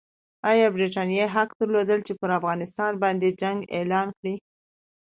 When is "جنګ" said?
3.41-3.59